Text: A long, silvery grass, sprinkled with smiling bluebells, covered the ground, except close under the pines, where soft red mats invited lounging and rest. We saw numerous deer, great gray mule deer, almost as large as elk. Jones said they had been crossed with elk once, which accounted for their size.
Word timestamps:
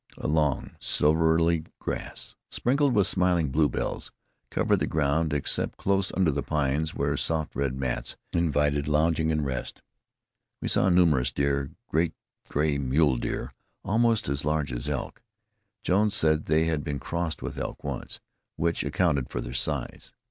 A 0.17 0.25
long, 0.27 0.71
silvery 0.79 1.65
grass, 1.77 2.35
sprinkled 2.49 2.95
with 2.95 3.05
smiling 3.05 3.49
bluebells, 3.51 4.11
covered 4.49 4.77
the 4.77 4.87
ground, 4.87 5.31
except 5.31 5.77
close 5.77 6.11
under 6.15 6.31
the 6.31 6.41
pines, 6.41 6.95
where 6.95 7.15
soft 7.15 7.55
red 7.55 7.75
mats 7.75 8.17
invited 8.33 8.87
lounging 8.87 9.31
and 9.31 9.45
rest. 9.45 9.83
We 10.59 10.69
saw 10.69 10.89
numerous 10.89 11.31
deer, 11.31 11.73
great 11.87 12.15
gray 12.49 12.79
mule 12.79 13.17
deer, 13.17 13.53
almost 13.85 14.27
as 14.27 14.43
large 14.43 14.73
as 14.73 14.89
elk. 14.89 15.21
Jones 15.83 16.15
said 16.15 16.45
they 16.45 16.65
had 16.65 16.83
been 16.83 16.97
crossed 16.97 17.43
with 17.43 17.59
elk 17.59 17.83
once, 17.83 18.19
which 18.55 18.83
accounted 18.83 19.29
for 19.29 19.39
their 19.39 19.53
size. 19.53 20.15